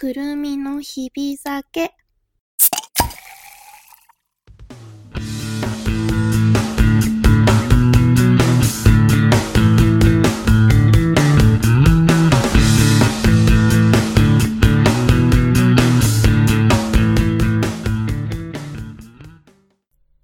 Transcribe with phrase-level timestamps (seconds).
[0.00, 1.92] くるみの日々酒。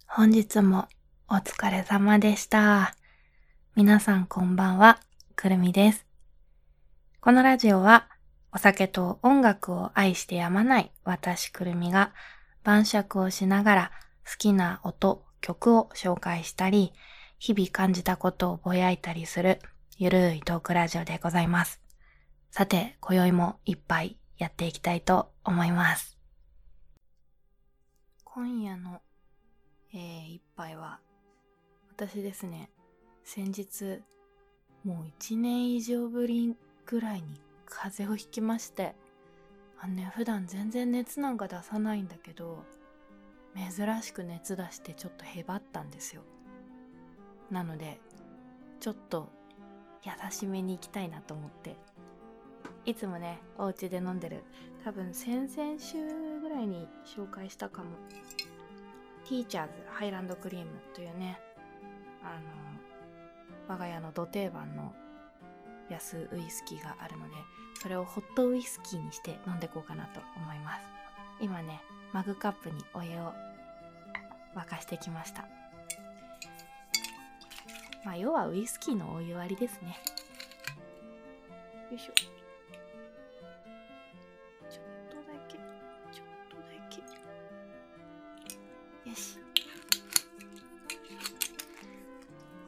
[0.07, 0.89] 本日も
[1.29, 2.97] お疲れ様でした。
[3.75, 4.99] 皆さんこんばんは、
[5.35, 6.07] くるみです。
[7.21, 8.09] このラジオは
[8.57, 12.15] お酒と音楽を愛してやまない私くるみが
[12.65, 13.93] 晩酌をしながら
[14.25, 16.95] 好きな音、曲を紹介したり、
[17.39, 19.61] 日々感じたことをぼやいたりする
[19.99, 21.83] ゆるいトークラジオでございます。
[22.51, 26.17] さて、今宵もいっぱいやっていきたいと思います。
[28.25, 29.03] 今夜の、
[29.93, 31.01] えー、一杯は、
[31.91, 32.71] 私ですね、
[33.23, 34.01] 先日、
[34.83, 38.95] もう一年以上ぶりぐらいに風邪をひきまして、
[39.79, 42.65] あのね、普段全然熱なんか出さないんだけど、
[43.55, 46.23] 珍しく熱出してちょっとへばったんですよ。
[47.51, 48.01] なので、
[48.81, 49.29] ちょっと
[50.05, 51.77] 優しめに行きたいなと思って、
[52.85, 54.45] いつもね、お家で飲んでる、
[54.85, 55.97] 多分先々週
[56.41, 57.91] ぐらいに紹介したかも。
[59.25, 61.41] ティーチャーズハイランドクリームというね、
[62.23, 64.95] あの、我が家の土定番の
[65.91, 67.35] 安ウイスキーがあるので、
[67.81, 70.83] それをホットウイスキーにして飲んでいこうかなと思います。
[71.41, 73.33] 今ね、マグカップにお湯を
[74.55, 75.47] 沸かしてきました。
[78.05, 79.99] まあ、要はウイスキーのお湯割りですね。
[81.91, 82.13] よいしょ。
[82.15, 85.57] ちょっとだけ、
[86.13, 86.63] ちょっとだ
[89.05, 89.11] け。
[89.11, 89.39] よし。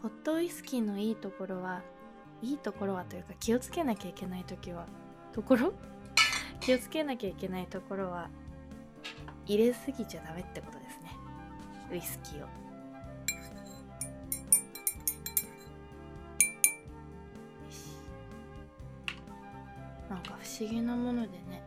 [0.03, 1.83] ホットウイスキーのいいところは、
[2.43, 4.87] いいところはというか気をつけなきゃいけないときは、
[5.33, 5.73] ところ？
[6.61, 8.29] 気をつけなきゃいけないところは、
[9.47, 11.17] 入れすぎちゃダメってことですね。
[11.93, 12.49] ウイスキーを。
[20.09, 21.63] なんか不思議なものでね、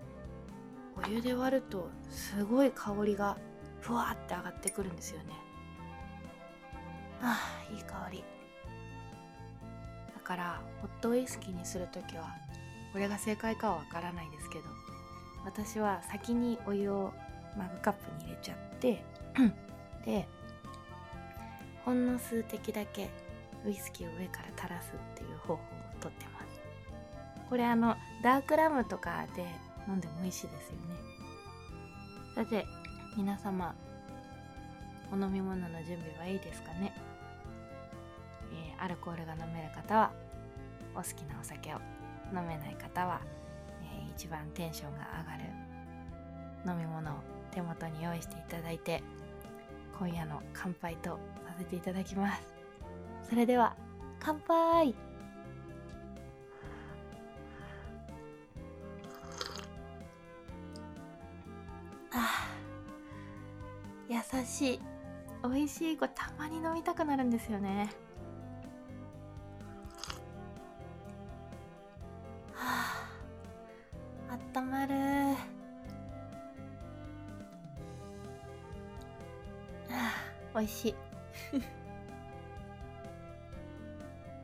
[0.95, 3.37] お湯で割るとすごい香りが
[3.81, 5.33] ふわーって上がってくるんですよね。
[7.21, 7.37] あ
[7.69, 8.23] あ、いい香り。
[10.21, 12.35] から、ホットウイスキーにするときは、
[12.91, 14.65] これが正解かはわからないですけど、
[15.45, 17.13] 私は先にお湯を
[17.57, 19.03] マグカップに入れちゃって、
[20.05, 20.27] で、
[21.85, 23.09] ほんの数滴だけ
[23.65, 25.57] ウイスキーを上から垂らすっていう方法を
[25.99, 26.61] とってます。
[27.49, 29.45] これあの、ダークラムとかで
[29.87, 30.95] 飲んでも美味しいですよね。
[32.35, 32.65] さて、
[33.17, 33.75] 皆様、
[35.11, 36.93] お飲み物の準備はいいですかね、
[38.81, 40.11] アルコールが飲める方は
[40.93, 41.77] お好きなお酒を
[42.33, 43.21] 飲めない方は、
[43.83, 45.07] えー一番テンションが
[46.65, 47.15] 上がる飲み物を
[47.51, 49.01] 手元に用意していただいて
[49.97, 51.11] 今夜の乾杯と
[51.47, 52.41] させていただきます。
[53.29, 53.75] それでは
[54.19, 54.93] 乾杯!
[62.13, 64.79] あー優しい
[65.43, 67.89] 美味しいこれたまに飲みたくなるんですよね。
[80.61, 80.95] 美味しい。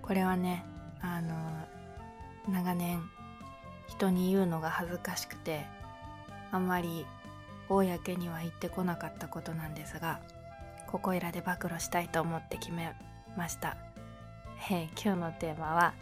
[0.02, 0.66] これはね
[1.00, 1.36] あの
[2.50, 3.08] 長年
[3.88, 5.68] 人に言うのが恥ずかしくて
[6.52, 7.06] あんまり
[7.70, 10.22] 公には言ってこなかったことなんですが
[10.88, 12.96] ここいらで暴露したいと思って決め
[13.36, 13.78] ました、
[14.72, 15.94] えー今日のテーマは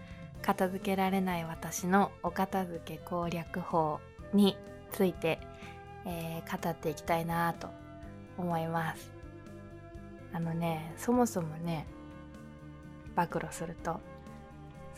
[0.44, 4.00] 片付けられない私のお片付け攻略法
[4.34, 4.56] に
[4.92, 5.40] ついて、
[6.06, 7.70] えー語っていきたいなと
[8.38, 9.15] 思います。
[10.36, 11.88] あのねそもそもね
[13.16, 14.02] 暴露すると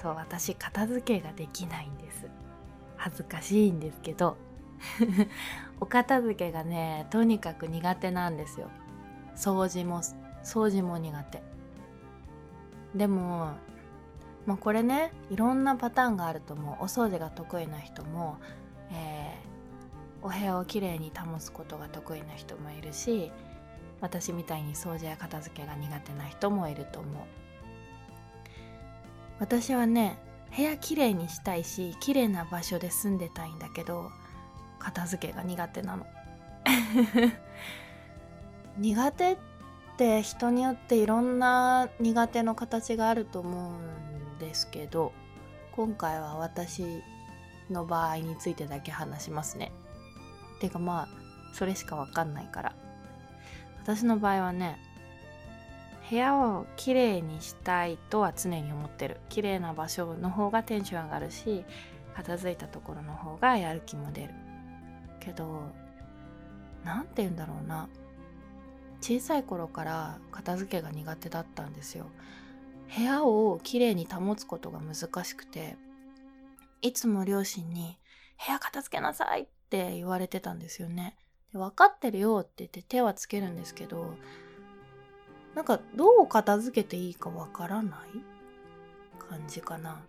[0.02, 2.28] そう私片付けができないんです。
[2.98, 4.38] 恥ずかしいんですけど。
[5.80, 8.70] お片付けがねとにかく苦手なんですよ。
[9.36, 10.02] 掃除も
[10.44, 11.44] 掃除も苦手。
[12.96, 13.54] でも
[14.48, 16.84] まあこれねいろんなパターンがあると思う。
[16.84, 18.38] お掃除が得意な人も、
[18.92, 19.48] えー
[20.24, 23.32] お部屋をきれいに保つことが得意な人もいるし
[24.02, 27.24] 私みたいに掃除や片付けが苦手な人もいると思う。
[29.40, 30.18] 私はね
[30.56, 34.10] 部屋きれいにしたいしきれいな場所で住んでたいんだけど
[34.80, 36.06] 片付けが苦手なの。
[38.78, 39.38] 苦手っ
[39.98, 45.12] て人によっていろんな苦手の形があると思うんですけど
[45.72, 47.02] 今回は私
[47.72, 49.72] の場合についてだけ話しますね。
[50.60, 51.08] てかまあ
[51.54, 52.76] それしかわかんないから。
[53.88, 54.78] 私の場合はね
[56.10, 59.18] 部屋をきれいにしたいとは常に思ってる。
[59.30, 61.64] 綺麗な場所の方がテンション上がるし
[62.16, 64.34] 片付いたところの方がやる気も出る。
[65.22, 65.62] けど
[66.84, 67.88] 何て言うんだろうな。
[69.00, 72.08] 小さい頃から片付けが苦手だったんですよ。
[72.94, 75.78] 部屋をきれいに保つことが難しくて
[76.82, 77.98] いつも両親に
[78.46, 81.16] 「部屋片付けなさい」って言われてたんですよね。
[81.58, 84.14] 分かってるよって言って手はつけるんですけど
[85.56, 90.00] なんかどう片付けていいかわからない感じかな。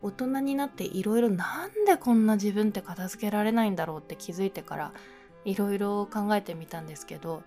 [0.00, 4.92] 大人になっていろいろなんでこんな自分って片付けられないんだろうって気づいてから
[5.46, 7.42] いろいろ考えてみたんですけど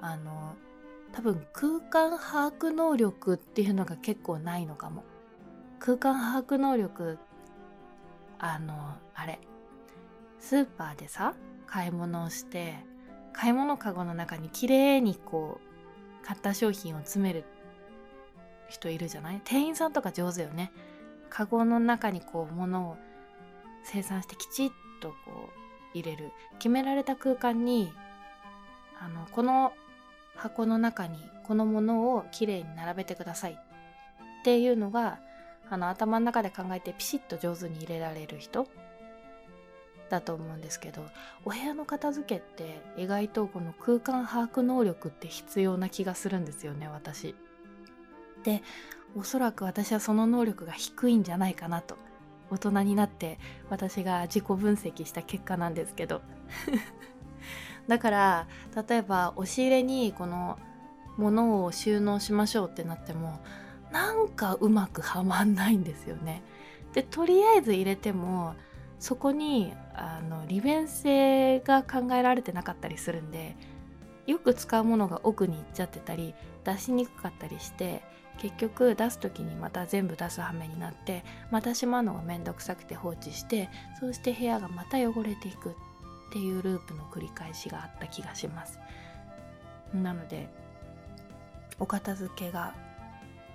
[0.00, 0.54] あの
[1.12, 5.04] 多分空間把握能力っていうのが結構ないのかも。
[5.80, 7.18] 空間把握能力
[8.38, 9.38] あのあれ
[10.38, 11.34] スーパーでさ
[11.70, 12.74] 買い物をして
[13.32, 17.44] 買い物かごの中に綺麗にこう買った商品を詰める
[18.68, 19.40] 人いるじゃない？
[19.44, 20.72] 店員さんとか上手よね。
[21.30, 22.96] カゴの中にこう物を
[23.84, 24.70] 生産してきちっ
[25.00, 25.14] とこ
[25.94, 26.32] う入れる。
[26.58, 27.92] 決められた空間に
[29.00, 29.72] あのこの
[30.36, 33.56] 箱の中にこのものをきれいに並べてくださいっ
[34.44, 35.18] ていうのが
[35.70, 38.66] あの頭の中で考えてピシッと上手に入れられる人
[40.08, 41.04] だと思うんですけど
[41.44, 47.34] お部屋の片付けって意外とこの空間把握能力って必要な気がするんですよね私。
[48.44, 48.62] で
[49.16, 51.96] おそらく私はその能力が低いんじゃないかなと
[52.50, 53.38] 大人になって
[53.68, 56.22] 私が自己分析した結果なんですけど
[57.88, 58.48] だから
[58.88, 60.58] 例えば押し入れにこの
[61.16, 63.40] 物を収納しましょうってなっても
[63.90, 66.42] なんかうまくはまんないんですよね。
[66.92, 68.54] でとりあえず入れても
[68.98, 73.56] そこにあの利便性が考えられてなかったりするんで
[74.26, 76.34] よく使うものが奥に行っちゃってたり
[76.64, 78.02] 出しにくかったりして
[78.38, 83.68] 結局出す時にまた全部出す羽目になってまたしまうのがめんどくさくて放置して
[83.98, 85.72] そうして部屋がまた汚れていくっ
[86.30, 88.78] ていうループの繰り返しがあった気がします。
[89.92, 90.48] なので
[91.80, 92.74] お片付けが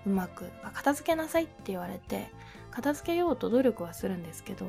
[0.05, 2.31] うまく片付けなさいって言われて
[2.71, 4.65] 片付けようと努力はするんですけど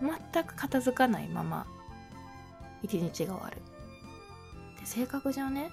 [0.00, 1.66] 全く片付かないまま
[2.82, 3.58] 一日が終わる。
[4.80, 5.70] で性格上ね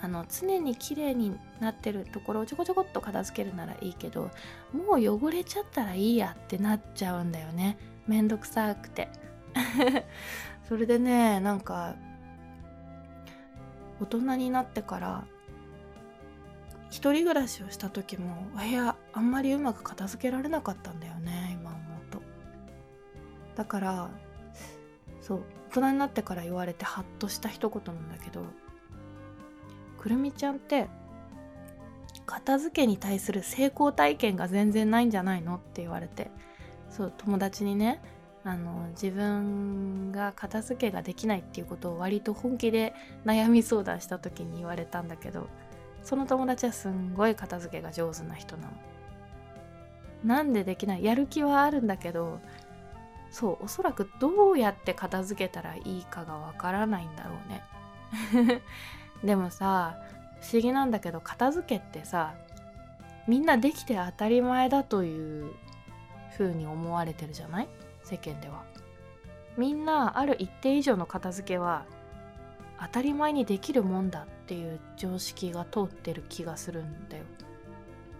[0.00, 4.30] あの常に綺麗になってるところをちょこちょこっと片付けるならいいけど
[4.72, 7.78] もう汚れちゃったらいいやってなっちゃうんだよね。
[8.06, 9.08] めんどくさくて。
[10.68, 11.94] それでねなんか
[14.00, 15.24] 大人になってから
[16.90, 21.67] 一人暮らしをした時もお部屋あんまりうまく片付けられなかったんだよね今。
[23.58, 24.08] だから
[25.20, 28.44] そう大人になってから言われてハッとした一言なんだけど
[30.00, 30.86] くるみちゃんって
[32.24, 36.30] 片付けに対する成功体験が全然ないんじゃないのって言われて
[36.88, 38.00] そう友達にね
[38.44, 42.94] あの自分が片付けができないっていうことを割と本気で
[43.26, 45.48] 悩み相談した時に言われたんだけど
[46.04, 48.72] その友達はすんごい片付けが上手な人なの。
[50.24, 51.04] なんでできない？
[51.04, 52.40] やる気はあるんだけど
[53.30, 58.62] そうおそらくどうやって片付けたらいいかがわからないんだろうね。
[59.24, 59.98] でもさ
[60.40, 62.34] 不思議なんだけど片付けってさ
[63.26, 65.52] みんなできて当たり前だという
[66.36, 67.68] 風に思われてるじゃない？
[68.02, 68.64] 世間では。
[69.56, 71.84] みんなある一定以上の片付けは
[72.80, 77.24] 当たり前にできるもんだっていう常識が通ってる気がするんだよ。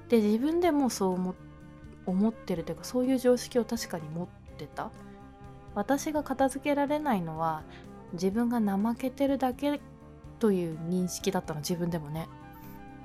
[0.08, 1.34] で自分でもそう思
[2.06, 4.90] 思ってるというかそういう常識を確かに持ってた？
[5.74, 7.62] 私が片付けられないのは
[8.12, 9.80] 自分が怠けてるだけ
[10.38, 12.28] という認識だったの自分でもね。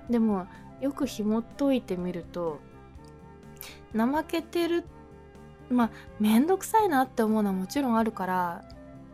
[0.10, 0.48] でも
[0.82, 2.60] よく紐解いてみると
[3.96, 4.84] 怠けてる
[5.70, 8.64] まあ面倒くさいなって思うのはもちろんあるから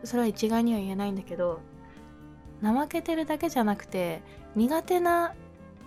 [0.04, 1.60] それは一概には言えないんだけど
[2.64, 4.22] 怠けてるだけじゃなくて
[4.56, 5.36] 苦手な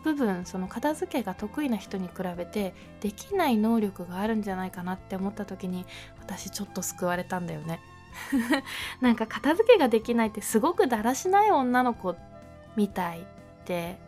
[0.02, 5.86] 部分その片付けが得意な人に比べてできない能力があるんじゃないかなって思った時に
[6.20, 7.80] 私ちょっと救われたんだよね。
[9.00, 12.14] なんか片付けができないってすごくだらしない女の子
[12.76, 13.24] みたいっ
[13.64, 13.98] て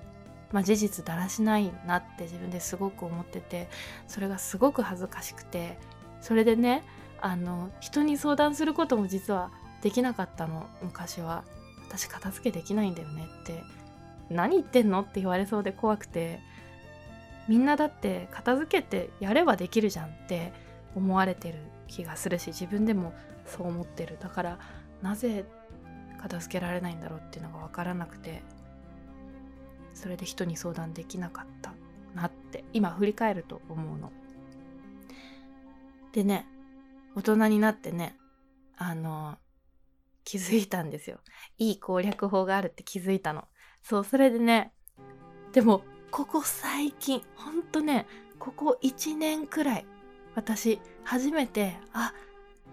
[0.52, 3.68] まあ事実だらしないなって自分ですごく思ってて
[4.06, 5.78] それがすごく恥ずかしくて
[6.20, 6.84] それでね
[7.20, 11.44] あの人に相談することも実はできなかったの昔は。
[11.94, 13.62] 私片付けできないんだよねって
[14.30, 15.00] 何言ってんの？
[15.00, 16.40] って言われそうで怖くて
[17.48, 20.52] みんなだって片付けてやればできるじゃんって
[20.96, 23.12] 思われてる気がするし自分でも
[23.46, 24.58] そう思ってるだから
[25.02, 25.44] なぜ
[26.20, 28.42] 片付けられないんだろうっていうのが分からなくて
[29.92, 31.74] それで人に相談できなかった
[32.14, 34.10] なって今振り返ると思うの。
[36.12, 36.46] でね
[37.14, 38.16] 大人になってね
[38.76, 39.36] あの
[40.24, 41.18] 気づいたんですよ。
[41.58, 43.46] いい攻略法があるって気づいたの。
[43.84, 44.72] そうそれでね
[45.52, 48.06] でもここ最近ほんとね
[48.38, 49.86] ここ1年くらい
[50.34, 52.14] 私初めてあ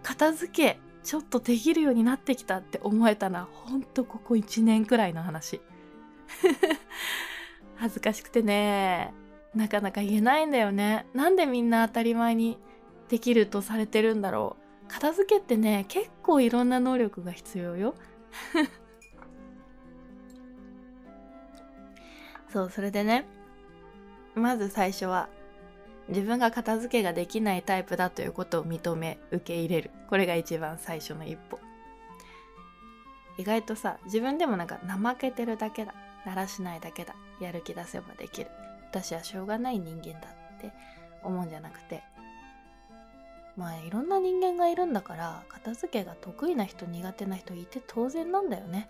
[0.04, 5.62] 片付けちょっとできるようになってきたって思えたのはほんとここ1年くらいの話。
[7.76, 9.14] 恥ずかしくてね
[9.56, 11.08] なかなか言えないんだよね。
[11.14, 12.58] なんでみんな当たり前に
[13.10, 14.88] できるとされてるんだろう。
[14.88, 17.96] 片付けってね結構いろんな能力が必要よ。
[22.52, 23.26] そうそれでね
[24.36, 25.30] まず最初は
[26.10, 29.92] 自分が片付けができないタイプだということを認め受け入れる。
[30.10, 31.60] これが一番最初の一歩。
[33.38, 35.94] 意外とさ自分でもなんか怠けてるだけだ。
[36.26, 37.16] だらしないだけだ。
[37.40, 38.50] やる気出せばできる。
[38.90, 40.28] 私はしょうがない人間だ
[40.58, 40.74] って
[41.24, 42.04] 思うんじゃなくて。
[43.56, 48.90] まあいろんな人間がいるんだから片付けが得意な人苦手な人いて当然なんだよね。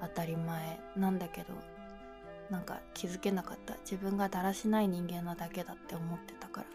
[0.00, 1.75] 当たり前なんだけど。
[2.50, 3.74] なんか気づけなかった。
[3.78, 6.66] 自分がだらしない人間なだけだって思ってたから。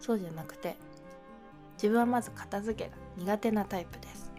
[0.00, 0.76] そうじゃなくて
[1.74, 4.32] 自分はまず片付けが苦手なタイプです。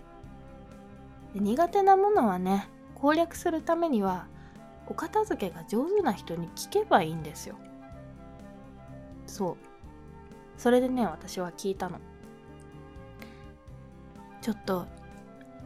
[1.33, 4.27] で苦手なものはね攻略するためには
[4.87, 7.55] お片付けが上手な人に聞けばいいんですよ。
[9.25, 9.57] そう。
[10.57, 11.99] それでね私は聞いたの。
[14.41, 14.87] ちょっと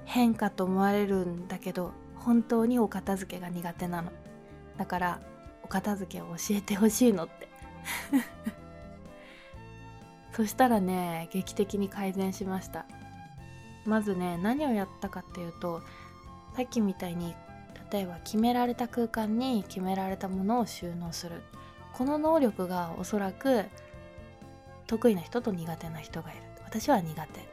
[0.06, 1.92] 変かと思われるんだけど
[2.22, 4.12] 本当にお片付けが苦手なの。
[4.78, 5.22] だから
[5.64, 7.50] お片付けを教えてほしいのって。
[10.34, 12.86] そしたらね劇的に改善しました。
[13.86, 15.82] まずね何をやったかっていうと
[16.56, 17.36] さっきみたいに
[17.92, 21.42] 例えば決められた空間に決められたものを収納する。
[21.94, 23.66] この能力がおそらく
[24.88, 26.42] 得意な人と苦手な人がいる。
[26.64, 27.50] 私は苦手。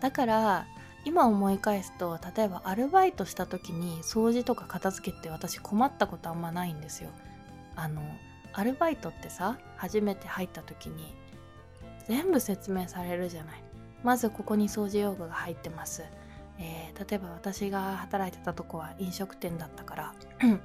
[0.00, 0.66] だから
[1.06, 7.10] 今思い返すと例えばアルバイトした時に掃除とか片付けって私困ったことあんまないんですよ。
[7.76, 8.02] あの
[8.52, 11.14] アルバイトってさ初めて入った時に
[12.08, 13.62] 全部説明されるじゃない。
[14.02, 16.04] まずここに掃除用具が入ってます、
[16.58, 20.14] えー、例えば私が働いてたとこは飲食店だったから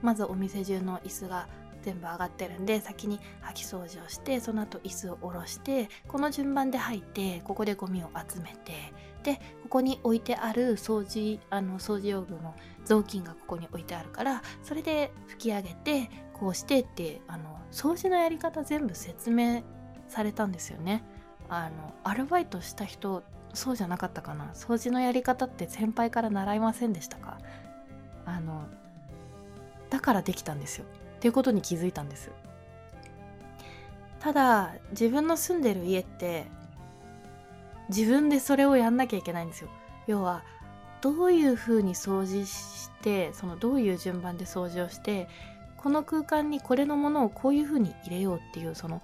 [0.00, 1.48] まずお店中の椅子が
[1.82, 9.40] 全部上がってるんで先に掃き掃除をしてその後椅子を下ろしてこの順番で入ってここでゴミを集めてで
[9.74, 12.54] ここに置いてある掃除あの掃除用具の
[12.84, 19.64] 雑巾がここに置いてあるからそれで拭き上げてこうしてってあの掃除のやり方全部説明
[20.06, 21.02] されたんですよね。
[21.48, 24.52] あのアルバイトした人そうじゃなかったかな。
[24.54, 27.38] 掃除のやり方って先輩から習いませんでしたか？
[28.26, 28.68] あの
[29.90, 30.84] だからできたんですよ。
[31.16, 32.30] っていうことに気づいたんです。
[34.20, 36.46] ただ自分の住んでる家って
[37.88, 39.68] 自分でそれをやんなきゃいけないんですよ。
[40.06, 40.42] 要は
[41.00, 45.28] どういうふうに掃除してそのどういう順番で掃除をして
[45.76, 49.02] この空間にこれのものをこういうふうに入れようっていうその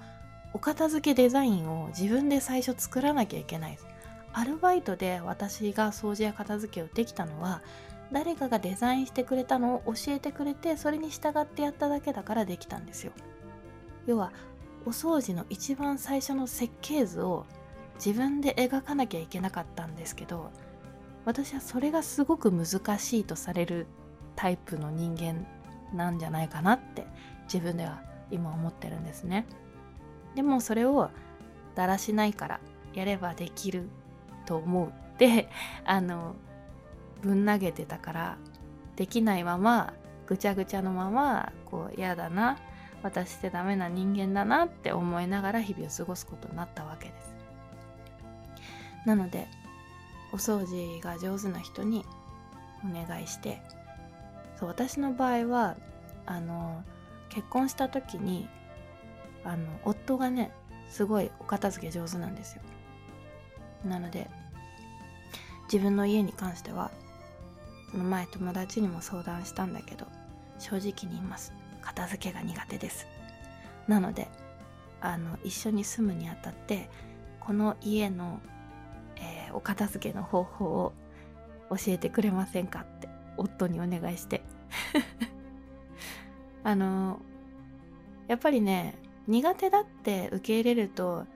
[0.55, 3.79] お片付けデザインを自分で最初作らなきゃいけない
[4.33, 7.63] アルバイトで私が掃除や片付けをできたのは
[8.13, 13.13] 誰かがデザインしてくれたのを教えてくれてそれに従ってやっただけだからできたんですよ。
[14.07, 14.33] 要は
[14.87, 17.45] お掃除の一番最初の設計図を
[18.05, 20.51] 自分で描かなきゃいけなかったんですけど
[21.25, 23.87] 私はそれがすごく難しいとされる
[24.37, 25.47] タイプの人間
[25.95, 27.07] なんじゃないかなって
[27.45, 29.47] 自分では今思ってるんですね。
[30.35, 31.11] でもそれを
[31.75, 32.61] だらしないから
[32.95, 33.89] やればできる
[34.47, 35.51] と思うって
[35.85, 36.37] あの
[37.21, 38.39] ぶん投げてたから
[38.97, 39.93] できないまま
[40.27, 42.57] ぐちゃぐちゃのままこう嫌だな
[43.03, 47.30] 私ってダメな人間だなって思いながら日々を過ごすことになったわけです。
[49.05, 49.49] なので
[50.33, 52.05] お掃除が上手な人に
[52.85, 53.61] お願いして
[54.59, 55.77] そう私の場合は
[56.27, 56.85] あの
[57.29, 58.49] 結婚した時に
[59.45, 60.53] あの夫がね
[60.89, 62.63] すごいお片付け上手なんですよ。
[63.85, 64.29] なので
[65.73, 66.91] 自分の家に関しては
[67.91, 70.07] その前友達にも相談したんだけど
[70.59, 71.53] 正直に言います。
[71.81, 73.07] 片付けが苦手です。
[73.89, 74.29] なので
[75.01, 76.91] あの一緒に住むにあたって
[77.41, 78.41] この家の、
[79.55, 80.93] お片付けの方法を
[81.71, 84.43] 教えてくれませんかって夫にお願いして
[86.65, 87.21] あの
[88.29, 91.27] やっぱりね苦手だって受け入れると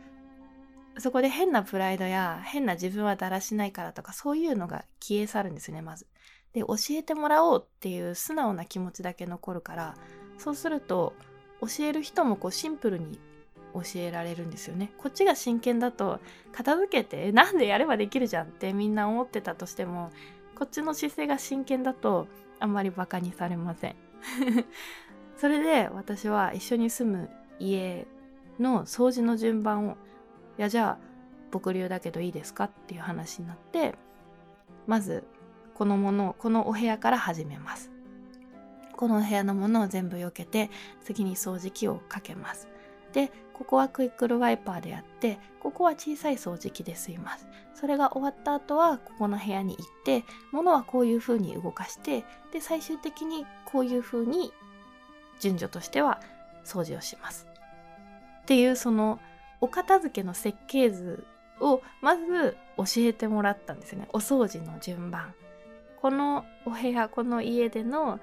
[0.98, 6.06] そこで変なプライドや変な自分はだらしないからとかそういうのが消え去るんですねまず。
[6.52, 9.96] で教えてもらおうっていう素直な気持ちだけ残るから
[10.38, 11.12] そうすると
[11.60, 13.18] 教える人もこうシンプルに
[13.74, 14.92] 教えられるんですよね。
[14.98, 16.20] こっちが真剣だと
[16.52, 20.10] 片付けてなんでやればできるじゃんってみんな思ってたとしても
[20.54, 22.28] こっちの姿勢が真剣だと
[22.60, 23.96] あんまりバカにされません。
[25.36, 28.06] それで私は一緒に住む家
[28.58, 29.96] の掃除の順番を
[30.58, 31.14] いやじゃあ
[31.50, 33.94] 僕流だけどいいですかっていう話になって
[34.86, 35.24] まず
[35.74, 37.90] このものこのお部屋から始めます
[38.96, 40.70] この部屋のものを全部避けて
[41.02, 42.68] 次に掃除機をかけます
[43.14, 47.46] でここはクイックルワイパーでやってここは小さい掃除機で吸います。
[47.72, 54.52] それが終わった後はここの部屋に行って物はこういう風に動かしてで最終的にこういう風に
[55.40, 56.20] 順序としては
[56.64, 57.46] 掃除をします。
[58.42, 59.20] っていうその
[59.60, 61.24] お片付けの設計図
[61.60, 64.08] をまず教えてもらったんですね。
[64.12, 65.32] お掃除の順番。
[66.02, 68.18] このお部屋この家での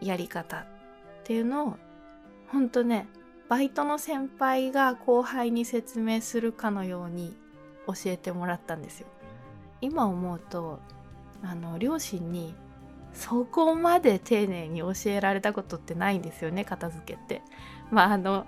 [0.00, 0.64] やり方っ
[1.24, 1.76] ていうのを
[2.48, 3.06] ほんとね
[3.52, 7.36] バイトの先輩が後輩に説明するかのように
[7.86, 9.06] 教えてもらったんですよ
[9.82, 10.80] 今思うと
[11.42, 12.54] あの両親に
[13.12, 17.42] そこまで丁寧に教えられたことってないんですよね片付けって
[17.90, 18.46] まああの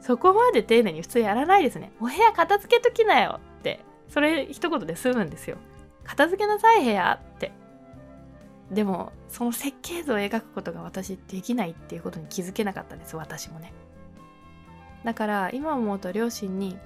[0.00, 1.92] そこまで丁寧に普通やらないですね。
[2.00, 3.80] お部屋片付けときなよって。
[4.08, 5.56] それ一言で済むんですよ。
[6.04, 7.52] 片付けなさい部屋って。
[8.70, 13.72] でも、その設計図を描くことが私できないっていうことに気づけなかったんです、私もね。
[15.06, 16.76] だから今思うと両親に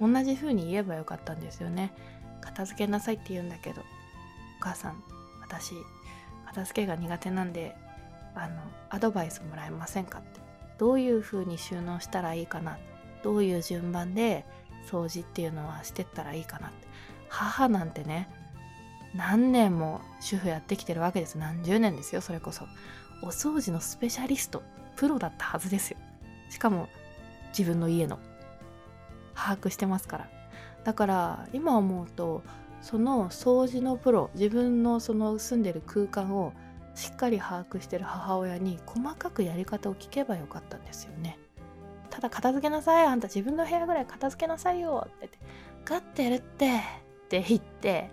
[0.00, 1.92] 同じ風に言えばよかったんですよね。
[2.40, 3.84] 片付けなさいって言うんだけど、お
[4.60, 5.02] 母さん、
[5.42, 5.74] 私、
[6.46, 7.74] 片付けが苦手なんで、
[8.36, 10.40] あの、アドバイスもらえませんかって。
[10.78, 12.78] どういう風に収納したらいいかな。
[13.24, 14.44] どういう順番で
[14.88, 16.86] 掃除っていうのはしてったらいいかなって。
[17.28, 18.28] 母なんてね
[19.16, 21.36] 何年も主婦やってきてるわけです。
[21.36, 22.64] 何十年ですよそれこそ。
[23.22, 24.62] お掃除のスペシャリスト
[24.94, 25.98] プロだったはずですよ。
[26.50, 26.88] しかも
[27.56, 28.18] 自分の家の
[29.34, 30.28] 把握してますから
[30.84, 32.42] だから今思うと
[32.80, 36.52] その掃除のプロ自分のその住んでる空間を
[36.94, 41.38] しっかり把握してる母親に細かくやり方を聞けばよかったんですよね。
[42.08, 45.38] ただ片付けなさいあんた自分の部屋ぐらい片付けなさいよって言って
[45.84, 48.10] 「ガッてやるって」って言って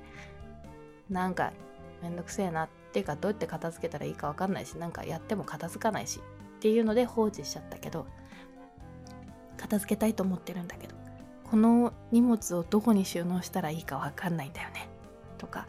[1.10, 1.54] なんか
[2.02, 8.08] めんどくせえなっていうかどうやって片付けたらいいか分かんないしなんかやっても片付かないしっていうので放置しちゃったけど
[9.58, 10.96] 片付けたいと思ってるんだけど
[11.50, 14.90] この荷物をどこに収納したらいいか分かんないんだよね。
[15.38, 15.68] とか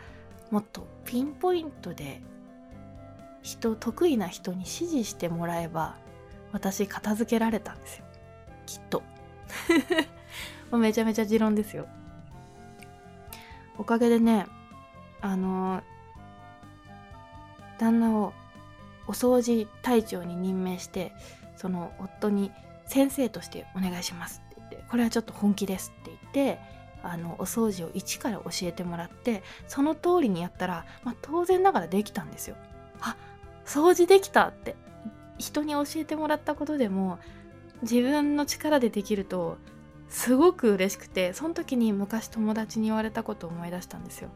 [0.50, 2.22] もっとピンポイントで
[3.42, 5.96] 人得意な人に指示してもらえば
[6.52, 8.04] 私片付けられたんですよ。
[8.64, 9.02] きっと。
[10.70, 11.86] もうめちゃめちゃ持論ですよ。
[13.76, 14.46] おかげでね
[15.20, 15.82] あの
[17.78, 18.32] 旦那を
[19.06, 21.12] お掃除隊長に任命して
[21.56, 22.52] その夫に
[22.86, 26.60] 先生としてお願いしますって言ってこれはちょっと本気ですって言って
[27.02, 32.56] あのお掃除を一から教えてもらってその通りにやったら、まあ、当然ながらできたんですよ。
[33.00, 33.16] あ
[33.66, 34.74] 掃除できたって
[35.38, 37.18] 人に教えてもらったことでも
[37.82, 39.58] 自分の力でできると
[40.08, 44.30] すごく嬉しくてその時に昔友達に言われたことを思い出したんですよ。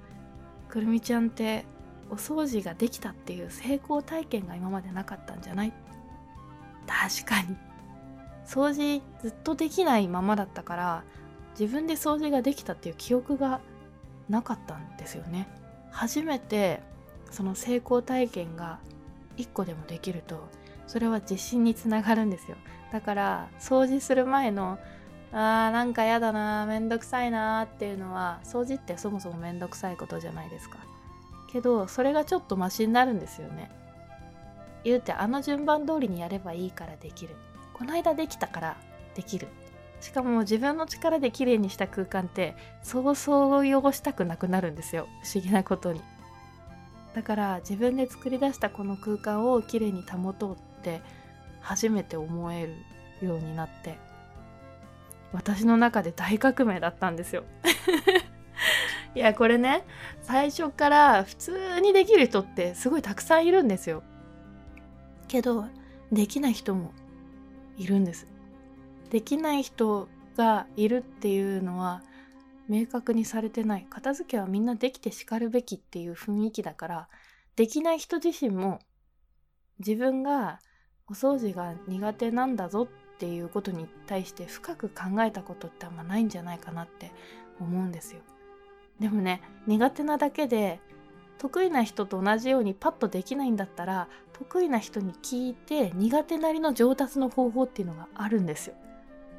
[0.68, 1.64] くるみちゃんって
[2.10, 5.72] お掃除ができたっていう成功体験が今までなかったんじゃない？
[6.86, 7.56] 確かに。
[8.48, 11.04] 掃除ずっとできないままだったから
[11.58, 13.60] 自分で掃除ができたっていう記憶が
[14.30, 15.48] なかったんですよね。
[15.90, 16.80] 初めて
[17.30, 18.78] その成功体験が
[19.36, 20.48] 1個でもできると
[20.86, 22.56] それは自信につながるんですよ。
[22.90, 24.78] だから掃除する前の
[25.30, 30.78] あーなんかやだなめんどくさいなっていうのは掃除ってそもそもめんどくさいことじゃないですか。
[31.52, 33.70] けどそれがちょっとマシになるんですよね。
[34.84, 37.36] 言うてあの順番通りにやればいいからできる。
[37.78, 38.76] この間できたから
[39.14, 39.48] できる。
[40.00, 45.08] しかも自分の力で綺麗にした空間ってそうそう汚したくなくなるんですよ。
[45.22, 46.00] 不思議なことに。
[47.14, 51.00] だから自分で作り出したこの空間をきれいに保とうって
[51.60, 52.68] 初めて思え
[53.20, 53.98] るようになって。
[55.32, 57.44] 私の中で大革命だったんですよ。
[59.14, 59.84] いやこれね
[60.22, 64.02] 最初から普通にできる人ってすごいたくさんいるんですよ。
[65.28, 65.66] けど
[66.10, 66.92] できない人も
[67.78, 68.26] いるんです
[69.10, 72.02] できない人がいるっていうのは
[72.68, 77.08] 明確にされてない片付けはみんなできてしかるべきっていう雰囲気だから
[77.56, 78.78] できない人自身も
[79.78, 80.60] 自分が
[81.08, 87.10] お掃除が苦手なんだぞっていうことに対して深く考えたことってあんまないんじゃないかなって
[87.58, 88.20] 思うんですよ。
[89.00, 90.80] でもね苦手なだけで
[91.38, 98.74] 得意な人と同じようにパッとできないんだったら得意な人に聞いて苦手なりの上達の方法っていうのがあるんですよ。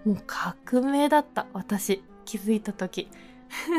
[0.05, 2.03] もう革命だった私。
[2.25, 3.09] 気づいた時。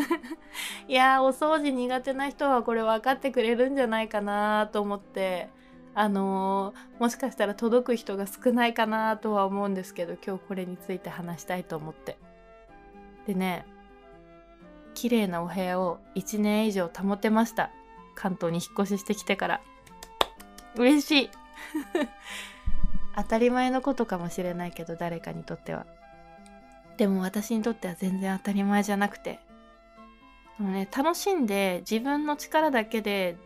[0.88, 5.48] いやお掃除苦手な人はこれ分かってくれるんじゃないかなと思って。
[5.92, 12.16] あのー、もしかしたら届く人が少ないかなとは思うんですけど今日これについて話したいと思って。
[13.26, 13.66] でね
[14.94, 17.70] 綺麗なお部屋を1年以上保てました。
[18.14, 19.60] 関東に引っ越ししてきてから。
[20.76, 21.30] 嬉しい。
[23.16, 25.86] 当たり前のことかもしれないけど誰かにとっては。
[26.96, 29.40] でも私にとっては全然当たり前じゃなくて。
[30.58, 33.36] ね、楽しんで自分の力だけで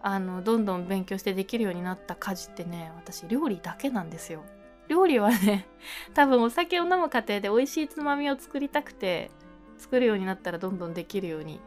[0.00, 4.44] あのどんどん勉強してできるようになった家事ってね私料理だけなんですよ。
[4.86, 5.66] 料理はね
[6.14, 9.30] 多分お酒を飲む過程で美味しいつまみを作りたくて
[9.76, 11.60] 作るようになったらどんどんできるように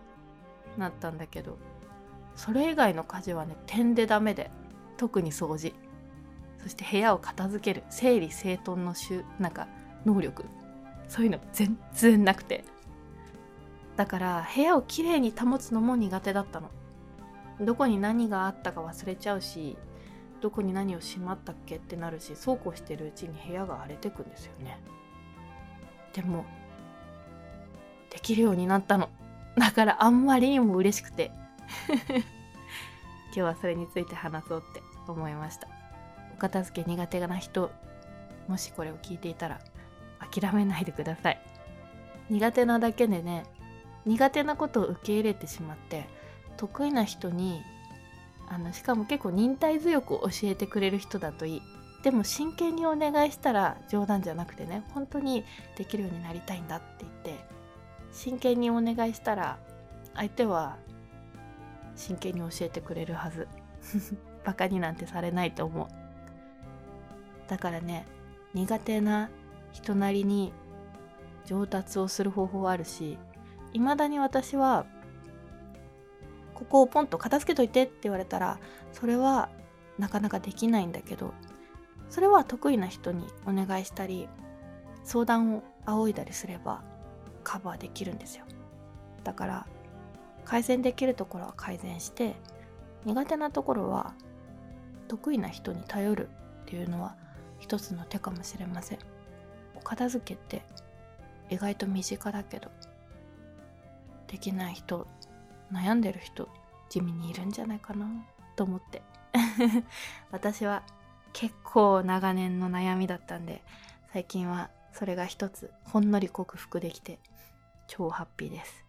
[0.78, 1.58] なったんだけど
[2.36, 4.50] それ以外の家事はね点でダメで
[5.02, 5.74] 特に掃除。
[6.62, 7.84] そして部屋を片付ける。
[7.90, 9.68] 整理整頓のしゅなんか
[10.06, 10.46] 能力。
[11.08, 12.64] そういうの全然なくて。
[13.98, 16.70] だから部屋をきれいに保つのも苦手だったの。
[17.60, 19.76] どこに何があったか忘れちゃうし
[20.40, 24.80] どこに何をしまったっけってなるしそうこうしてるうちに部屋が荒れてくんですよね。
[26.14, 26.46] でも
[28.12, 29.10] できるようになったの。
[29.58, 31.32] だからあんまりにも嬉しくて。
[33.34, 34.91] 今日はそれについて話そうって。
[35.12, 35.68] 思いました。
[36.34, 37.72] お片付け苦手な人
[38.48, 39.60] もしこれを聞いていたら
[40.20, 41.40] 諦めないでください。
[42.30, 43.46] 苦手なだけでね
[44.06, 46.08] 苦手なことを受け入れてしまって
[46.58, 47.62] 得意な人に
[48.50, 51.62] あのしかも結構忍耐強く教えてくれる人だといい。
[52.04, 55.46] でも真剣にお願いしたら冗談じゃなくてね本当に
[55.78, 57.46] できるようになりたいんだって言って
[58.12, 59.60] 真剣にお願いしたら
[60.16, 60.78] 相手は
[61.96, 63.48] 真剣に教えてくれるはず。
[64.44, 65.88] バカになんてされないと思う。
[67.48, 68.06] だからね
[68.54, 69.30] 苦手な
[69.72, 70.54] 人なりに
[71.46, 73.18] 上達をする方法はあるし
[73.74, 74.86] 未だに私は
[76.54, 78.60] ここをポンと片付けといてって言われたら
[78.94, 79.50] それは
[79.98, 81.34] なかなかできないんだけど
[82.10, 84.30] それは得意な人にお願いしたり
[85.04, 86.84] 相談を仰いだりすれば
[87.44, 88.46] カバーできるんですよ。
[89.24, 89.68] だから
[90.46, 92.36] 改善できるところは改善して
[93.06, 94.14] 苦手なところは
[95.12, 96.30] 得意な人に頼る
[96.62, 97.16] っていうのは
[97.60, 99.00] 一つの手かもしれません。
[99.76, 100.64] お片付けって
[101.50, 102.70] 意外と身近だけど
[104.28, 105.06] できない人
[105.70, 106.48] 悩んでる人
[106.88, 108.08] 地味にいるんじゃないかな
[108.56, 109.02] と思って。
[110.32, 110.84] 私は
[111.34, 113.64] 結構長年の悩みだったんで
[114.14, 117.20] 最近はそれが一つほんのり克服できて
[117.88, 118.86] 超ハッピーです。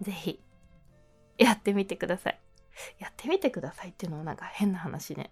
[0.00, 0.40] 是非
[1.36, 2.40] やってみてください。
[2.98, 5.30] やってみてくださいっていうのもなんか変な話ね。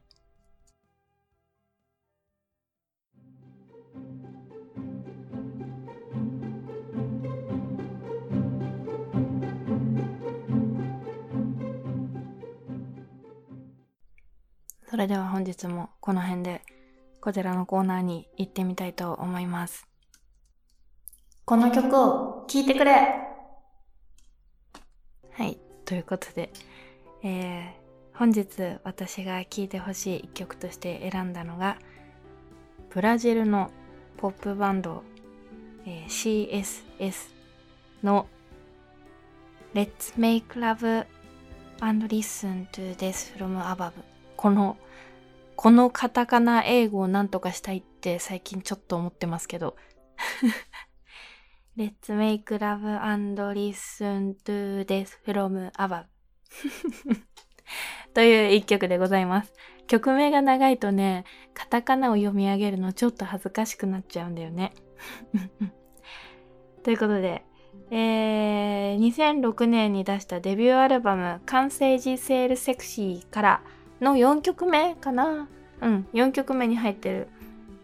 [14.90, 16.62] それでは本日もこの辺で
[17.20, 19.86] こちらのコーナーに行ってみたいと思います。
[21.44, 22.92] この曲を聴いてくれ。
[25.32, 26.50] はい、ということで、
[27.22, 31.76] えー、本日私が聴いてほしい一曲として選んだのが
[32.88, 33.70] ブラジルの
[34.16, 35.02] ポップバンド、
[35.84, 36.48] えー、
[36.98, 37.30] CSS
[38.02, 38.26] の
[39.74, 41.06] Let's Make Love
[41.80, 43.92] and Listen to This from Above
[44.38, 44.78] この、
[45.56, 49.76] このカタカナ英語をなんとかしたいって最近ちょっと思ってますけど。
[51.76, 56.04] Let's make love and listen to this from above
[58.14, 59.52] という一曲でございます。
[59.88, 64.72] 曲名が長いとね、カタカナを読み上げるのちょっと恥ずかしくなっちゃうんだよね。
[66.84, 67.44] ということで、
[67.90, 73.62] えー、2006年に出したデビューアルバム「完成時セールセクシー」から
[74.00, 75.48] 「の4曲目かな。
[75.80, 77.28] うん4曲目に入ってる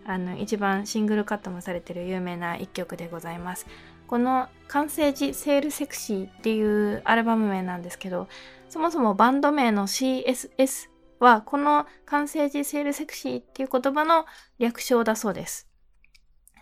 [0.05, 3.67] あの一番シングルカットもされてる有名な一曲でございます。
[4.07, 8.29] この「完成時セールセクシー」っていうアルバム名なんですけど
[8.69, 14.27] そもそもバンド名の CSS はこの完成時セールセクシーっていう言葉の
[14.59, 15.69] 略称だそうです。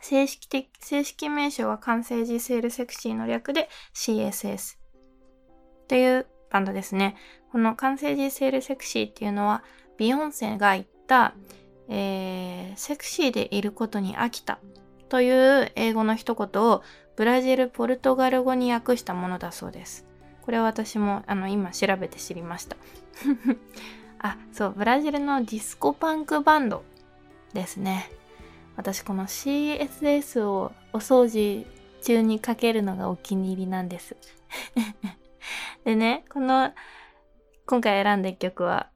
[0.00, 4.78] 正式的正式名称は Cansei de Ser Sexy の略で CSS
[5.88, 7.16] というバンドですね。
[7.52, 9.62] この Cansei de Ser Sexy っていうのは、
[9.98, 11.34] ビヨンセが言った、
[11.88, 14.58] えー、セクシーでいることに飽きた
[15.10, 16.82] という英語の一言を
[17.14, 20.06] ブラジル、ポルトガル語に訳したものだそうです。
[20.40, 22.76] これは私もあの今調べて知りました。
[24.18, 26.82] あ、そう、ブラジルのディスコパンクバンド
[27.52, 28.10] ですね。
[28.76, 31.66] 私この CSS をお掃除
[32.02, 34.16] 中にかけるのがお気に入りなんです。
[35.84, 36.72] でね、この
[37.72, 38.90] 今回選んだ一曲は、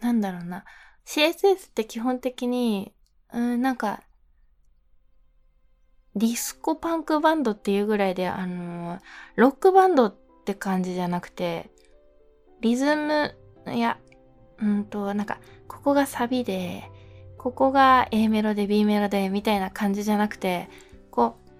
[0.00, 0.64] なんだろうな。
[1.06, 2.94] CSS って基本的に、
[3.32, 4.04] うん、なんか、
[6.14, 9.00] ディスコパンクバンドっていうぐらいで、あのー、
[9.34, 11.68] ロックバンドって感じじゃなくて、
[12.60, 13.34] リズム、
[13.66, 13.98] いや、
[14.58, 16.88] うんと、なんか、ここがサビで、
[17.38, 20.68] ここが A メロで B メロで、みたいな感じじゃなくて、
[21.10, 21.50] こう、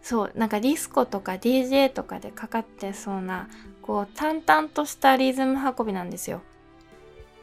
[0.00, 3.50] そう、なんかディスコとか DJ とかでかかってそうな、
[3.84, 6.40] こう、淡々としたリズム運びなんですよ。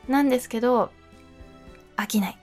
[0.08, 0.90] なんですけど、
[1.98, 2.38] 飽きない。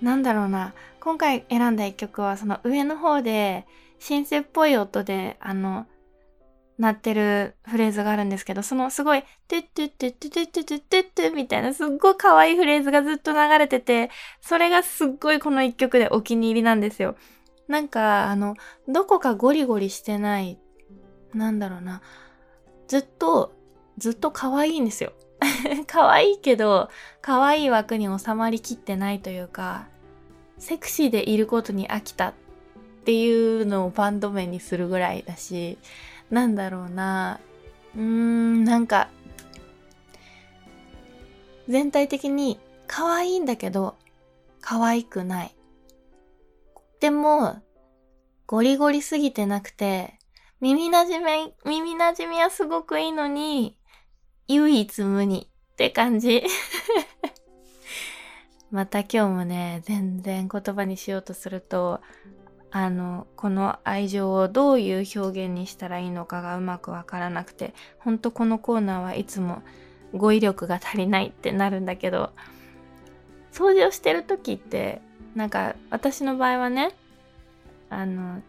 [0.00, 0.72] なんだろうな。
[0.98, 3.66] 今回選んだ一曲は、その上の方で、
[3.98, 5.86] シンセっぽい音で、あの、
[6.78, 17.16] 鳴ってるフレーズがあるんですけど、そのすごい、トゥットゥットゥットゥトゥトゥトゥトゥみたいなすっごい可愛いフレーズがずっと流れてて、それがすっごいこの一曲でお気に入りなんですよ。
[17.68, 18.56] なんか、あの、
[18.88, 20.58] どこかゴリゴリしてない、
[21.34, 22.00] なんだろうな。
[22.88, 23.52] ずっと、
[23.98, 25.12] ずっと可愛いんですよ。
[25.86, 26.88] 可愛いけど、
[27.20, 29.86] 可愛い枠に収まりきってないというか、
[30.58, 32.34] セクシーでいることに飽きたっ
[33.04, 35.78] ていうのをバンド名にするぐらいだし、
[36.30, 37.40] なんだろうな、
[37.94, 39.08] うーん、なんか、
[41.68, 43.96] 全体的に可愛いんだけど、
[44.60, 45.54] 可愛くない。
[47.00, 47.62] でも、
[48.46, 50.15] ゴリゴリすぎてなくて、
[50.58, 53.76] 耳馴染み、耳馴染みはすごくいいのに、
[54.48, 56.44] 唯一無二って感じ。
[58.70, 62.00] また今日もね、全然言葉にしようとすると、
[62.70, 69.62] あの、この愛情をどういう表現にしたらいいのかがうまくわからなくて、ほんとこのコーナーはいつも
[70.14, 72.32] 語彙力が足りないってなるんだけど、
[73.52, 75.02] 掃除をしてる時って、
[75.34, 76.94] なんか私の場合はね、
[77.90, 78.40] あの、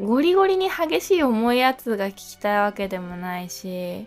[0.00, 4.06] ゴリゴリに激しい重いやつが聞きたいわけでもないし、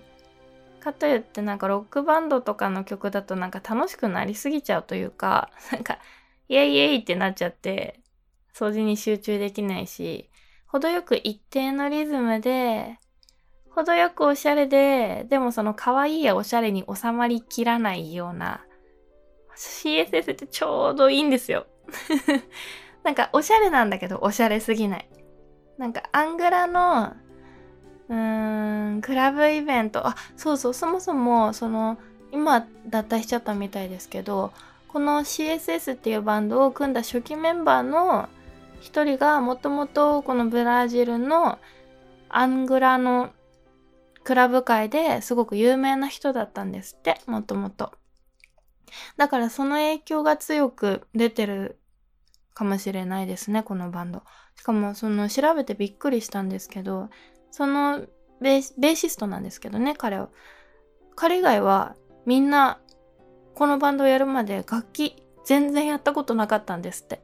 [0.79, 5.99] かといってなんかロックバンドとかの曲だとなんか楽しくなりすぎちゃうというか、 なんか
[6.49, 7.99] イエイイエイってなっちゃって、
[8.55, 10.29] 掃除に集中できないし、
[10.65, 12.99] 程よく一定のリズムで、
[13.69, 18.65] 程よくおしゃれで、でもその可愛いやおしゃれに収まりきらないような
[19.55, 21.67] CSS ってちょうどいいんですよ。
[23.03, 25.22] なんかおしゃれなんだけどおしゃれすぎない。
[25.77, 27.15] なんかアングラの
[28.09, 30.05] うーん、クラブイベント。
[30.07, 31.97] あ、そうそう、そもそも、その、
[32.31, 34.51] 今脱退しちゃったみたいですけど、
[34.87, 38.29] この CSS っていうバンドを組んだ初期メンバーの
[38.79, 41.57] 一人がもともとこのブラジルの
[42.29, 43.31] アングラの
[44.23, 47.91] クラブ界ですごく有名な人だったんですって、もともと。
[49.17, 51.79] だからその影響が強く出てる
[52.53, 54.23] かもしれないですね、このバンド。
[54.55, 57.09] しかもその調べてびっくりしたんですけど、
[57.51, 58.05] その
[58.41, 60.29] ベーシストなんですけどね、彼は。
[61.15, 62.79] 彼以外はみんな
[63.55, 67.23] このバンドをやるまで楽器全然やったことなかったんですって。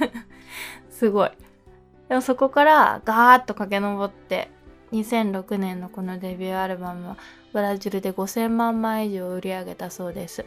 [0.90, 1.30] すごい。
[2.08, 4.50] でもそこからガーッと駆け上って
[4.92, 7.16] 2006年のこのデビューアルバムは
[7.52, 10.44] ブラジルで5000万枚以上売り上げたそうです。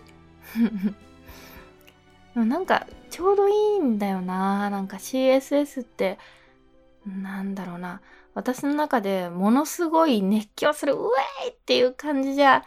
[2.40, 4.70] でもなんかちょうどいいんだよな。
[4.70, 6.18] なんか CSS って
[7.06, 8.02] なんだろうな。
[8.34, 12.64] 私の中でものすごい熱狂する、ウェイっていう感じじゃ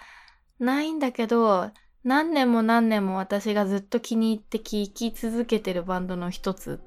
[0.58, 1.70] ないんだけど、
[2.04, 6.78] 何年も何年も私がずっと気に入って聴き続けてるバンドの一つ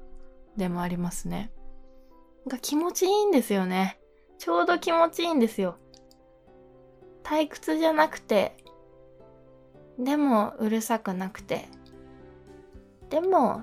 [0.56, 1.50] でもありますね。
[2.46, 3.98] が気持ちいいんですよね。
[4.38, 5.76] ちょうど気持ちいいんですよ。
[7.24, 8.56] 退屈じゃなくて、
[9.98, 11.66] でもうるさくなくて、
[13.10, 13.62] でも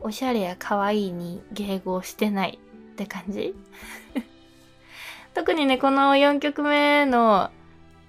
[0.00, 2.58] おしゃれや可愛いに迎合してない
[2.92, 3.54] って感じ？
[5.34, 7.50] 特にね、この4曲目の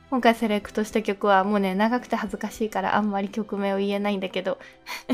[0.10, 4.58] 今回セレクトした曲はもうね、長くて恥ずかしいからあんまり曲名を言えないんだけど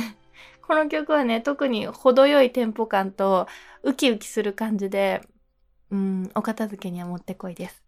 [0.65, 3.47] この曲はね、特に程よいテンポ感と
[3.84, 5.21] ウキウキする感じで、
[5.91, 7.84] うん、お片付けにはもってこいです。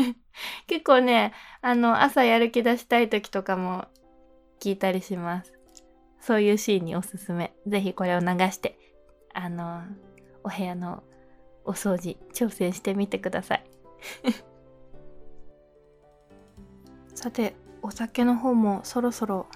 [0.66, 3.86] 結構ね、あの、朝やる気出したい時とかも
[4.60, 5.59] 聞いたりします。
[6.20, 7.52] そういうシーンにおすすめ。
[7.66, 8.78] ぜひこれを流して、
[9.32, 9.82] あの、
[10.44, 11.02] お部屋の
[11.64, 13.64] お掃除挑戦してみてください。
[17.14, 19.46] さてお酒の方もそろそろ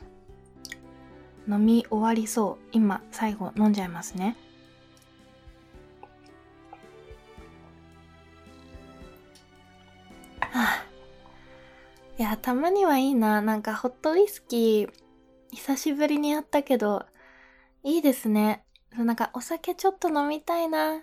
[1.48, 2.64] 飲み終わりそう。
[2.72, 4.37] 今最後飲んじゃいますね。
[10.40, 10.85] はあ。
[12.18, 13.42] いやたまにはいいな。
[13.42, 15.03] なんかホットウイスキー
[15.54, 17.06] 久しぶりにやったけど
[17.82, 21.00] いいですねなんかお酒ちょっと飲みたいなっ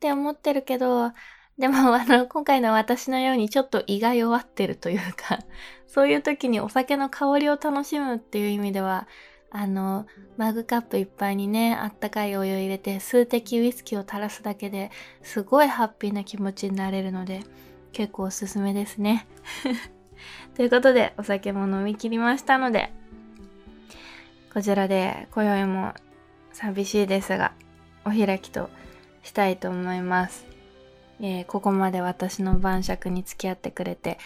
[0.00, 1.12] て思ってるけど
[1.58, 5.38] でも、 あの、今回の私のようにちょっと胃が弱ってるというか、
[5.86, 9.06] そういう時にお酒の香りを楽しむっていう意味では、
[9.50, 10.06] あの、
[10.38, 14.90] マグカップいっぱいにね、あったかいお湯入れて数滴ウイスキーを垂らすだけで
[15.22, 17.42] すごいハッピーな気持ちになれるので、
[17.92, 19.26] 結構おすすめですね。
[20.56, 22.92] ということで、お酒も飲み切りましたので、
[24.52, 25.94] こちらで今宵も
[26.52, 27.54] 寂しいですが、
[28.04, 28.68] お開きと
[29.22, 30.44] したいと思います。
[31.22, 34.18] えー、ここまで私の晩酌に付き合ってくれて、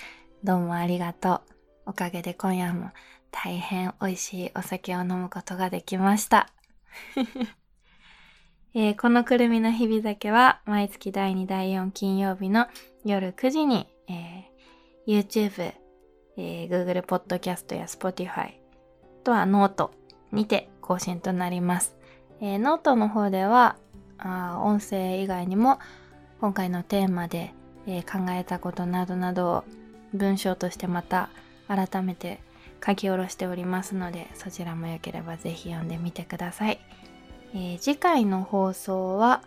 [0.42, 1.42] どうもありがと
[1.86, 1.90] う。
[1.90, 2.90] おかげで今夜も
[3.30, 6.48] 大変美味しいお酒を飲むことができました。
[8.74, 12.66] えー、このくるみの日々酒は毎月第2第4金曜日の
[13.04, 15.72] 夜9時に、えー、YouTube、
[16.36, 18.54] えー、Google Podcast や Spotify
[19.22, 19.92] とはノート
[20.32, 21.96] にて更新となります。
[22.40, 23.76] えー、ノートの方では
[24.18, 25.78] あ音声以外にも
[26.40, 27.54] 今回のテーマで、
[27.86, 29.64] えー、考えたことなどなどを
[30.12, 31.30] 文章としてまた
[31.68, 32.40] 改めて
[32.84, 36.78] 書き下ろしておりますのでそちらもよければぜひ読んでみてください、
[37.54, 39.42] えー、次回の放送は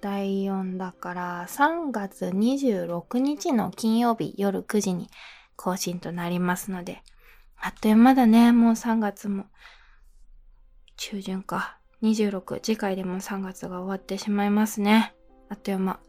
[0.00, 5.08] 第4だから3月26日の金曜日夜9時に
[5.56, 7.02] 更新となりますので
[7.60, 8.52] あっという間だね。
[8.52, 9.46] もう3月も。
[10.98, 11.78] 中旬か。
[12.02, 15.14] 26次回でも3月が終わってしまいますね。
[15.48, 16.00] あっという間。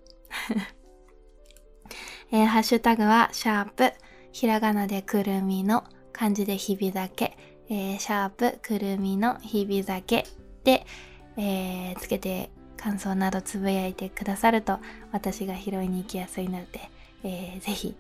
[2.32, 3.94] えー、ハッシュタグは、シャープ、
[4.32, 7.38] ひらがなでくるみの漢字で日々だけ、
[7.70, 10.26] えー、シャープ、くるみの日々だけ。
[10.64, 10.86] で、
[11.38, 14.80] えー、つけて感想などつぶやいてくださると
[15.12, 16.90] 私が拾いに行きやすいので、
[17.24, 17.96] えー、ぜひ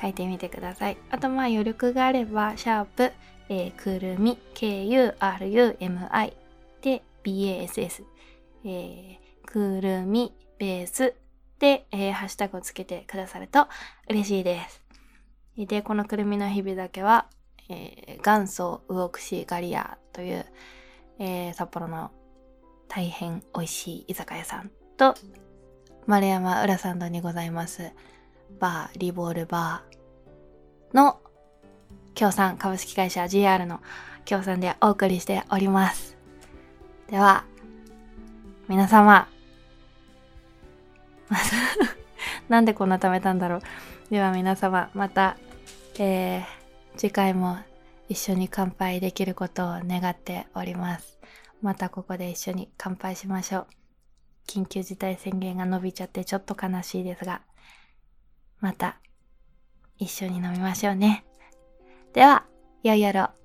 [0.00, 0.96] 書いてみてください。
[1.10, 3.12] あとまあ余力があれば、シャープ、
[3.54, 6.32] えー、くるみ、k-u-r-u-m-i
[6.80, 8.02] で bass、
[8.64, 11.12] えー、くるみ、ベース
[11.58, 13.66] で、えー、ハッシュタグをつけてくださると
[14.08, 14.80] 嬉しいです。
[15.58, 17.26] で、このくるみの日々だけは、
[17.68, 20.46] えー、元祖魚串ガリアという、
[21.18, 22.10] えー、札幌の
[22.88, 25.14] 大変美味しい居酒屋さんと、
[26.06, 27.92] 丸山浦サンドにございます、
[28.58, 31.20] バー、リボールバーの
[32.14, 33.80] 協賛、株式会社 GR の
[34.24, 36.16] 協賛でお送りしております。
[37.08, 37.44] では、
[38.68, 39.28] 皆様、
[42.48, 43.60] なんでこんな貯めたんだろう。
[44.10, 45.36] では皆様、また、
[45.98, 46.44] えー、
[46.96, 47.58] 次回も
[48.08, 51.18] 一緒に乾杯できることを願っております。
[51.62, 53.66] またここで一緒に乾杯しましょう。
[54.46, 57.42] 緊急事態宣言が伸びちゃってちょっと悲しいですが、
[58.60, 58.96] また
[59.98, 61.24] 一緒に飲みましょうね。
[62.12, 62.44] では、
[62.82, 63.41] よい夜を。